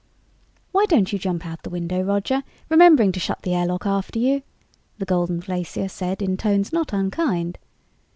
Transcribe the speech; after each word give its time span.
"Why 0.71 0.87
don't 0.87 1.13
you 1.13 1.19
jump 1.19 1.45
out 1.45 1.61
the 1.61 1.69
window, 1.69 2.01
Roger, 2.01 2.41
remembering 2.69 3.11
to 3.11 3.19
shut 3.19 3.43
the 3.43 3.53
airlock 3.53 3.85
after 3.85 4.17
you?" 4.17 4.41
the 4.97 5.05
Golden 5.05 5.39
Glacier 5.39 5.87
said 5.87 6.23
in 6.23 6.37
tones 6.37 6.73
not 6.73 6.91
unkind. 6.91 7.59